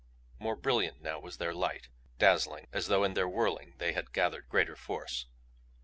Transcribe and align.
More 0.39 0.55
brilliant 0.55 0.99
now 1.03 1.19
was 1.19 1.37
their 1.37 1.53
light, 1.53 1.89
dazzling; 2.17 2.65
as 2.73 2.87
though 2.87 3.03
in 3.03 3.13
their 3.13 3.29
whirling 3.29 3.75
they 3.77 3.93
had 3.93 4.13
gathered 4.13 4.49
greater 4.49 4.75
force. 4.75 5.27